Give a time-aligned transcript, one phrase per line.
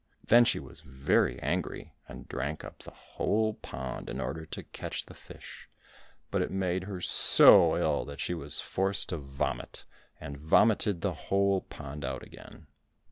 [0.25, 5.05] Then she was very angry, and drank up the whole pond in order to catch
[5.05, 5.69] the fish,
[6.31, 9.85] but it made her so ill that she was forced to vomit,
[10.19, 12.65] and vomited the whole pond out again.